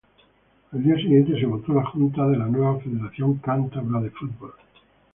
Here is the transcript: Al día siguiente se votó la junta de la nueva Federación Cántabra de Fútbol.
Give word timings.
Al 0.71 0.81
día 0.83 0.95
siguiente 0.95 1.39
se 1.39 1.45
votó 1.45 1.73
la 1.73 1.85
junta 1.85 2.25
de 2.27 2.35
la 2.35 2.47
nueva 2.47 2.79
Federación 2.79 3.35
Cántabra 3.35 3.99
de 4.01 4.09
Fútbol. 4.09 4.55